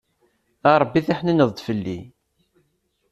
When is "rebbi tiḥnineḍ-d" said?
0.81-1.59